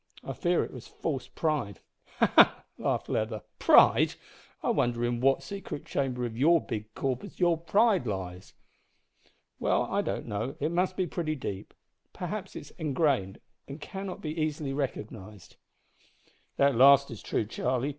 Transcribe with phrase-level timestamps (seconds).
[0.23, 1.79] I fear it was false pride"
[2.17, 2.33] "Ha!
[2.35, 4.15] ha!" laughed Leather; "`pride!'
[4.63, 8.55] I wonder in what secret chamber of your big corpus your pride lies."
[9.59, 10.55] "Well, I don't know.
[10.59, 11.75] It must be pretty deep.
[12.13, 15.57] Perhaps it is engrained, and cannot be easily recognised."
[16.57, 17.89] "That last is true, Charlie.